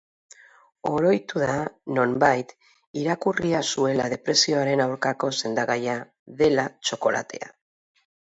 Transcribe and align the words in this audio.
Oroitu 0.91 1.41
da 1.41 1.57
nonbait 1.97 2.53
irakurria 3.01 3.59
zuela 3.75 4.09
depresioaren 4.15 4.83
aurkako 4.87 5.31
sendagaia 5.43 5.97
dela 6.43 6.67
txokolatea. 6.81 7.53